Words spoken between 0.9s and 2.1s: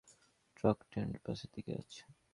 আন্ডারপাসের দিকে যাচ্ছে।